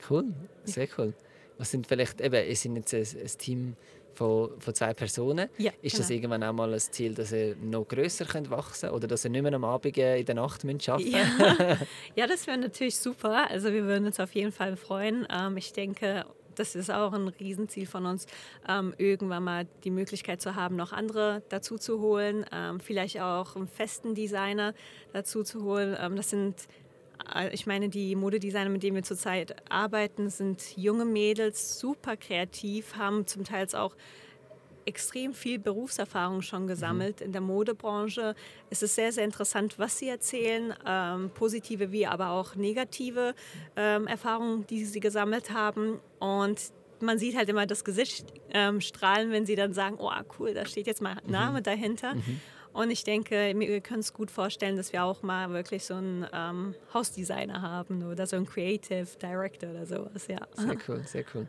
Cool, 0.08 0.24
sehr 0.64 0.88
cool. 0.98 1.14
Was 1.58 1.70
sind 1.70 1.86
vielleicht, 1.86 2.20
eben, 2.20 2.46
ihr 2.46 2.56
seid 2.56 2.76
jetzt 2.76 2.94
ein, 2.94 3.22
ein 3.22 3.38
Team 3.38 3.76
von, 4.16 4.50
von 4.58 4.74
zwei 4.74 4.94
Personen. 4.94 5.48
Ja, 5.58 5.72
ist 5.82 5.92
genau. 5.92 6.02
das 6.02 6.10
irgendwann 6.10 6.42
auch 6.42 6.52
mal 6.52 6.72
ein 6.72 6.80
Ziel, 6.80 7.14
dass 7.14 7.32
ihr 7.32 7.56
noch 7.56 7.86
grösser 7.86 8.24
könnt 8.24 8.50
wachsen 8.50 8.90
oder 8.90 9.06
dass 9.06 9.24
ihr 9.24 9.30
nicht 9.30 9.42
mehr 9.42 9.52
am 9.52 9.64
Abend 9.64 9.96
in 9.96 10.24
der 10.24 10.34
Nacht 10.34 10.64
müsst 10.64 10.88
arbeiten 10.88 11.10
Ja, 11.10 11.76
ja 12.16 12.26
das 12.26 12.46
wäre 12.46 12.58
natürlich 12.58 12.96
super. 12.96 13.50
Also 13.50 13.72
wir 13.72 13.84
würden 13.84 14.06
uns 14.06 14.18
auf 14.20 14.34
jeden 14.34 14.52
Fall 14.52 14.76
freuen. 14.76 15.26
Ähm, 15.30 15.56
ich 15.56 15.72
denke, 15.72 16.24
das 16.56 16.74
ist 16.74 16.90
auch 16.90 17.12
ein 17.12 17.28
Riesenziel 17.28 17.86
von 17.86 18.06
uns, 18.06 18.26
ähm, 18.68 18.94
irgendwann 18.98 19.44
mal 19.44 19.66
die 19.84 19.90
Möglichkeit 19.90 20.40
zu 20.40 20.54
haben, 20.54 20.76
noch 20.76 20.92
andere 20.92 21.42
dazu 21.48 21.76
zu 21.78 22.00
holen, 22.00 22.44
ähm, 22.52 22.80
vielleicht 22.80 23.20
auch 23.20 23.56
einen 23.56 23.68
festen 23.68 24.14
Designer 24.14 24.74
dazu 25.12 25.42
zu 25.42 25.62
holen. 25.62 25.96
Ähm, 26.00 26.16
das 26.16 26.30
sind 26.30 26.56
ich 27.52 27.66
meine, 27.66 27.88
die 27.88 28.14
Modedesigner, 28.14 28.70
mit 28.70 28.82
denen 28.82 28.96
wir 28.96 29.02
zurzeit 29.02 29.56
arbeiten, 29.70 30.30
sind 30.30 30.76
junge 30.76 31.04
Mädels, 31.04 31.78
super 31.78 32.16
kreativ, 32.16 32.96
haben 32.96 33.26
zum 33.26 33.44
Teil 33.44 33.66
auch 33.74 33.96
extrem 34.86 35.34
viel 35.34 35.58
Berufserfahrung 35.58 36.42
schon 36.42 36.66
gesammelt 36.66 37.20
mhm. 37.20 37.26
in 37.26 37.32
der 37.32 37.40
Modebranche. 37.40 38.34
Es 38.70 38.82
ist 38.82 38.94
sehr, 38.94 39.12
sehr 39.12 39.24
interessant, 39.24 39.78
was 39.78 39.98
sie 39.98 40.08
erzählen, 40.08 40.72
ähm, 40.86 41.30
positive 41.34 41.92
wie 41.92 42.06
aber 42.06 42.30
auch 42.30 42.54
negative 42.54 43.34
ähm, 43.76 44.06
Erfahrungen, 44.06 44.66
die 44.68 44.84
sie 44.84 45.00
gesammelt 45.00 45.50
haben. 45.50 45.98
Und 46.20 46.72
man 47.00 47.18
sieht 47.18 47.36
halt 47.36 47.48
immer 47.48 47.66
das 47.66 47.84
Gesicht 47.84 48.32
ähm, 48.54 48.80
strahlen, 48.80 49.32
wenn 49.32 49.44
sie 49.44 49.56
dann 49.56 49.74
sagen, 49.74 49.96
oh 49.98 50.10
cool, 50.38 50.54
da 50.54 50.64
steht 50.64 50.86
jetzt 50.86 51.02
mein 51.02 51.18
Name 51.26 51.58
mhm. 51.58 51.64
dahinter. 51.64 52.14
Mhm. 52.14 52.40
Und 52.76 52.90
ich 52.90 53.04
denke, 53.04 53.54
wir 53.56 53.80
können 53.80 54.00
es 54.00 54.12
gut 54.12 54.30
vorstellen, 54.30 54.76
dass 54.76 54.92
wir 54.92 55.02
auch 55.02 55.22
mal 55.22 55.48
wirklich 55.50 55.82
so 55.82 55.94
einen 55.94 56.26
ähm, 56.30 56.74
Hausdesigner 56.92 57.62
haben 57.62 58.04
oder 58.04 58.26
so 58.26 58.36
einen 58.36 58.44
Creative 58.44 59.06
Director 59.20 59.70
oder 59.70 59.86
sowas. 59.86 60.26
Ja. 60.28 60.46
Sehr 60.54 60.76
cool, 60.88 61.02
sehr 61.06 61.24
cool. 61.34 61.46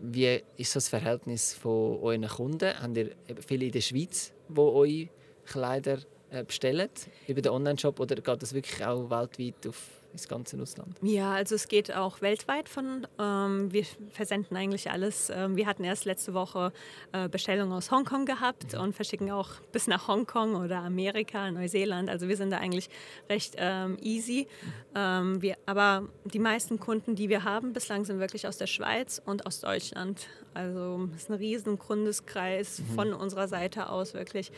Wie 0.00 0.42
ist 0.56 0.74
das 0.74 0.88
Verhältnis 0.88 1.54
von 1.54 2.00
euren 2.00 2.26
Kunden? 2.26 2.72
Habt 2.82 2.96
ihr 2.96 3.14
viele 3.46 3.66
in 3.66 3.72
der 3.72 3.80
Schweiz, 3.80 4.32
die 4.48 4.58
eure 4.58 5.08
Kleider 5.46 5.98
äh, 6.30 6.42
bestellen 6.42 6.90
über 7.28 7.40
den 7.40 7.52
Online-Shop 7.52 8.00
oder 8.00 8.16
geht 8.16 8.42
das 8.42 8.52
wirklich 8.52 8.84
auch 8.84 9.08
weltweit 9.08 9.68
auf 9.68 9.88
ins 10.12 10.28
ganze 10.28 10.60
Ausland? 10.60 10.96
Ja, 11.02 11.32
also 11.32 11.54
es 11.54 11.68
geht 11.68 11.94
auch 11.94 12.20
weltweit 12.20 12.68
von. 12.68 13.06
Ähm, 13.18 13.72
wir 13.72 13.84
versenden 14.10 14.56
eigentlich 14.56 14.90
alles. 14.90 15.30
Ähm, 15.30 15.56
wir 15.56 15.66
hatten 15.66 15.84
erst 15.84 16.04
letzte 16.04 16.34
Woche 16.34 16.72
äh, 17.12 17.28
Bestellungen 17.28 17.72
aus 17.72 17.90
Hongkong 17.90 18.24
gehabt 18.24 18.74
mhm. 18.74 18.80
und 18.80 18.94
verschicken 18.94 19.30
auch 19.30 19.50
bis 19.72 19.86
nach 19.86 20.08
Hongkong 20.08 20.56
oder 20.56 20.78
Amerika, 20.78 21.50
Neuseeland. 21.50 22.10
Also 22.10 22.28
wir 22.28 22.36
sind 22.36 22.50
da 22.50 22.58
eigentlich 22.58 22.88
recht 23.28 23.54
ähm, 23.58 23.96
easy. 24.00 24.46
Mhm. 24.94 25.42
wir, 25.42 25.56
aber 25.66 26.08
die 26.24 26.38
meisten 26.38 26.80
Kunden, 26.80 27.14
die 27.14 27.28
wir 27.28 27.44
haben 27.44 27.72
bislang, 27.72 28.04
sind 28.04 28.18
wirklich 28.18 28.46
aus 28.46 28.56
der 28.56 28.66
Schweiz 28.66 29.20
und 29.24 29.46
aus 29.46 29.60
Deutschland. 29.60 30.26
Also 30.58 31.08
es 31.14 31.22
ist 31.22 31.30
ein 31.30 31.36
riesen 31.36 31.78
Kundeskreis 31.78 32.80
mhm. 32.80 32.94
von 32.96 33.12
unserer 33.14 33.46
Seite 33.46 33.90
aus 33.90 34.12
wirklich. 34.12 34.50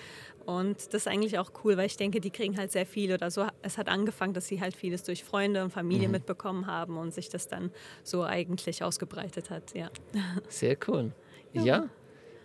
Und 0.47 0.79
das 0.95 1.03
ist 1.03 1.09
eigentlich 1.09 1.39
auch 1.39 1.53
cool, 1.63 1.77
weil 1.77 1.85
ich 1.87 1.99
denke, 1.99 2.21
die 2.21 2.31
kriegen 2.31 2.57
halt 2.57 2.73
sehr 2.73 2.87
viel 2.87 3.13
oder 3.13 3.31
so. 3.31 3.47
Es 3.61 3.77
hat 3.77 3.89
angefangen, 3.89 4.33
dass 4.33 4.47
sie 4.47 4.63
halt 4.63 4.75
vieles 4.75 5.03
durch 5.03 5.25
Freunde 5.25 5.63
und 5.63 5.71
Familie 5.71 6.09
mhm. 6.09 6.13
mitbekommen 6.13 6.67
haben 6.67 6.97
und 6.97 7.13
sich 7.13 7.29
das 7.29 7.49
dann 7.49 7.71
so 8.03 8.25
eigentlich 8.25 8.83
ausgebreitet 8.83 9.51
hat. 9.51 9.75
Ja. 9.75 9.91
Sehr 10.49 10.79
cool. 10.89 11.13
Ja. 11.53 11.63
ja. 11.63 11.89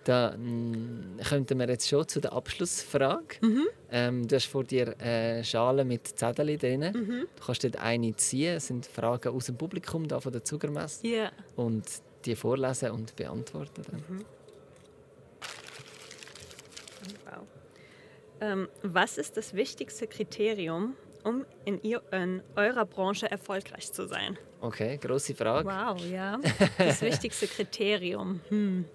Da 0.03 0.35
könnten 1.27 1.57
wir 1.57 1.67
jetzt 1.67 1.87
schon 1.87 2.07
zu 2.07 2.19
der 2.19 2.33
Abschlussfrage. 2.33 3.37
Mhm. 3.41 3.67
Ähm, 3.89 4.27
du 4.27 4.35
hast 4.35 4.45
vor 4.45 4.63
dir 4.63 4.95
eine 4.99 5.43
Schale 5.43 5.83
mit 5.83 6.07
Zetteln 6.07 6.59
drin. 6.59 6.81
Mhm. 6.81 7.27
Du 7.35 7.43
kannst 7.43 7.63
dort 7.63 7.77
eine 7.77 8.15
ziehen. 8.15 8.53
Das 8.53 8.67
sind 8.67 8.85
Fragen 8.85 9.29
aus 9.29 9.47
dem 9.47 9.57
Publikum, 9.57 10.07
da 10.07 10.19
von 10.19 10.31
der 10.31 10.43
Zuckermesse. 10.43 11.07
Yeah. 11.07 11.31
Und 11.55 11.85
die 12.25 12.35
vorlesen 12.35 12.91
und 12.91 13.15
beantworten. 13.15 13.83
Mhm. 14.07 14.25
Wow. 17.25 17.43
Ähm, 18.41 18.69
was 18.81 19.17
ist 19.17 19.37
das 19.37 19.53
wichtigste 19.53 20.07
Kriterium, 20.07 20.95
um 21.23 21.45
in, 21.63 21.81
ihr, 21.83 22.01
in, 22.11 22.41
eurer 22.55 22.85
Branche 22.85 23.29
erfolgreich 23.29 23.91
zu 23.91 24.07
sein? 24.07 24.37
Okay, 24.61 24.97
große 24.97 25.35
Frage. 25.35 25.67
Wow, 25.67 25.99
ja. 26.05 26.39
Das 26.77 27.01
wichtigste 27.01 27.47
Kriterium. 27.47 28.41
Hm. 28.49 28.85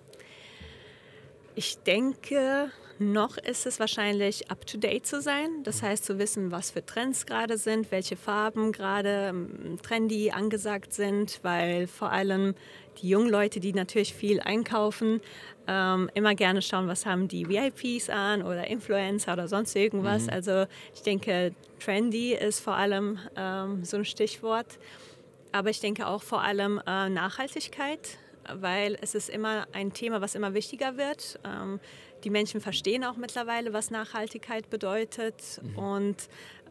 Ich 1.54 1.78
denke, 1.78 2.70
noch 3.00 3.38
ist 3.38 3.66
es 3.66 3.80
wahrscheinlich 3.80 4.50
up-to-date 4.50 5.06
zu 5.06 5.20
sein. 5.20 5.62
Das 5.64 5.82
heißt, 5.82 6.04
zu 6.04 6.18
wissen, 6.18 6.52
was 6.52 6.70
für 6.70 6.84
Trends 6.84 7.24
gerade 7.24 7.56
sind, 7.56 7.90
welche 7.90 8.14
Farben 8.14 8.72
gerade 8.72 9.30
ähm, 9.30 9.78
trendy 9.82 10.30
angesagt 10.30 10.92
sind, 10.92 11.40
weil 11.42 11.86
vor 11.86 12.12
allem 12.12 12.54
die 13.00 13.08
jungen 13.08 13.30
Leute, 13.30 13.58
die 13.58 13.72
natürlich 13.72 14.14
viel 14.14 14.40
einkaufen, 14.40 15.20
ähm, 15.66 16.10
immer 16.14 16.34
gerne 16.34 16.60
schauen, 16.60 16.88
was 16.88 17.06
haben 17.06 17.26
die 17.26 17.48
VIPs 17.48 18.10
an 18.10 18.42
oder 18.42 18.66
Influencer 18.66 19.32
oder 19.32 19.48
sonst 19.48 19.74
irgendwas. 19.74 20.24
Mhm. 20.24 20.30
Also 20.30 20.66
ich 20.94 21.02
denke, 21.02 21.54
trendy 21.78 22.34
ist 22.34 22.60
vor 22.60 22.74
allem 22.74 23.18
ähm, 23.36 23.84
so 23.84 23.96
ein 23.96 24.04
Stichwort. 24.04 24.78
Aber 25.52 25.70
ich 25.70 25.80
denke 25.80 26.06
auch 26.06 26.22
vor 26.22 26.42
allem 26.42 26.80
äh, 26.86 27.08
Nachhaltigkeit, 27.08 28.18
weil 28.54 28.96
es 29.00 29.14
ist 29.14 29.28
immer 29.28 29.66
ein 29.72 29.92
Thema, 29.92 30.20
was 30.20 30.34
immer 30.34 30.54
wichtiger 30.54 30.96
wird. 30.96 31.40
Ähm, 31.44 31.80
die 32.24 32.30
Menschen 32.30 32.60
verstehen 32.60 33.04
auch 33.04 33.16
mittlerweile, 33.16 33.72
was 33.72 33.90
Nachhaltigkeit 33.90 34.70
bedeutet. 34.70 35.60
Mhm. 35.62 35.78
Und 35.78 36.16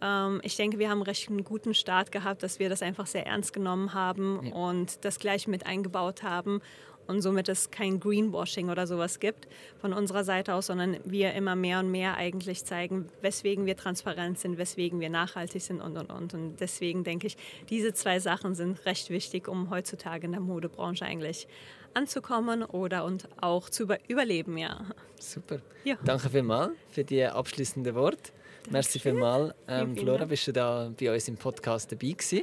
ähm, 0.02 0.42
ich 0.44 0.56
denke, 0.56 0.80
wir 0.80 0.90
haben 0.90 1.02
recht 1.02 1.30
einen 1.30 1.44
guten 1.44 1.74
Start 1.74 2.12
gehabt, 2.12 2.44
dass 2.44 2.60
wir 2.60 2.70
das 2.70 2.82
einfach 2.82 3.08
sehr 3.08 3.26
ernst 3.26 3.54
genommen 3.54 3.94
haben 3.94 4.40
ja. 4.44 4.54
und 4.54 5.04
das 5.04 5.20
gleich 5.20 5.48
mit 5.48 5.66
eingebaut 5.66 6.24
haben 6.24 6.62
und 7.10 7.24
somit 7.24 7.50
es 7.50 7.72
kein 7.72 8.00
Greenwashing 8.00 8.70
oder 8.70 8.86
sowas 8.86 9.20
gibt 9.20 9.48
von 9.80 9.94
unserer 9.94 10.24
Seite 10.24 10.54
aus, 10.54 10.68
sondern 10.68 10.98
wir 11.06 11.34
immer 11.34 11.56
mehr 11.56 11.80
und 11.80 11.90
mehr 11.90 12.18
eigentlich 12.18 12.64
zeigen, 12.66 13.10
weswegen 13.22 13.66
wir 13.66 13.76
transparent 13.76 14.38
sind, 14.38 14.60
weswegen 14.60 15.00
wir 15.00 15.10
nachhaltig 15.10 15.64
sind 15.64 15.82
und 15.82 15.98
und 15.98 16.12
und. 16.12 16.36
Und 16.36 16.58
deswegen 16.60 17.04
denke 17.04 17.26
ich, 17.26 17.36
diese 17.68 17.94
zwei 17.94 18.20
Sachen 18.20 18.54
sind 18.54 18.86
recht 18.86 19.10
wichtig, 19.10 19.48
um 19.48 19.72
heutzutage 19.72 20.28
in 20.28 20.34
der 20.34 20.42
Modebranche 20.42 21.04
eigentlich 21.04 21.48
anzukommen 21.94 22.64
oder 22.64 23.04
und 23.04 23.28
auch 23.42 23.70
zu 23.70 23.84
über 23.84 23.98
überleben, 24.08 24.58
ja. 24.58 24.86
Super. 25.20 25.60
Ja. 25.84 25.98
Danke 26.04 26.30
vielmals 26.30 26.72
für 26.90 27.04
die 27.04 27.24
abschließenden 27.24 27.96
Worte. 27.96 28.32
Merci 28.70 29.00
vielmals. 29.00 29.54
Ähm, 29.68 29.96
Flora, 29.96 30.26
bist 30.26 30.48
du 30.48 30.54
da 30.54 30.92
bei 31.00 31.14
uns 31.14 31.28
im 31.28 31.38
Podcast 31.38 31.92
dabei 31.92 32.12
gewesen. 32.12 32.42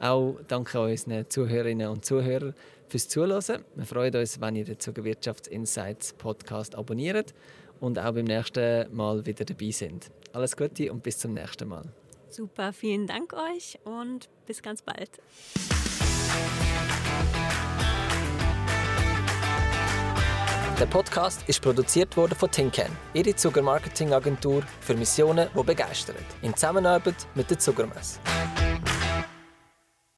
Auch 0.00 0.36
danke 0.48 0.80
unseren 0.80 1.28
Zuhörerinnen 1.28 1.88
und 1.88 2.04
Zuhörern 2.04 2.54
fürs 2.88 3.08
Zuhören. 3.08 3.64
Wir 3.74 3.86
freuen 3.86 4.16
uns, 4.16 4.40
wenn 4.40 4.56
ihr 4.56 4.64
den 4.64 4.78
Zuckerwirtschaftsinsights 4.78 6.14
Podcast 6.14 6.74
abonniert 6.74 7.34
und 7.80 7.98
auch 7.98 8.12
beim 8.12 8.24
nächsten 8.24 8.94
Mal 8.94 9.24
wieder 9.24 9.44
dabei 9.44 9.70
sind. 9.70 10.10
Alles 10.32 10.56
Gute 10.56 10.92
und 10.92 11.02
bis 11.02 11.18
zum 11.18 11.34
nächsten 11.34 11.68
Mal. 11.68 11.84
Super, 12.28 12.72
vielen 12.72 13.06
Dank 13.06 13.32
euch 13.32 13.78
und 13.84 14.28
bis 14.46 14.62
ganz 14.62 14.82
bald. 14.82 15.10
Der 20.80 20.86
Podcast 20.86 21.42
ist 21.46 21.60
produziert 21.60 22.16
worden 22.16 22.34
von 22.34 22.50
Tinken, 22.50 22.86
ihre 23.12 23.36
Zuckermarketingagentur 23.36 24.62
für 24.80 24.94
Missionen, 24.94 25.50
die 25.54 25.62
begeistern. 25.62 26.16
In 26.40 26.54
Zusammenarbeit 26.54 27.16
mit 27.34 27.50
der 27.50 27.58
Zuckermesse. 27.58 28.18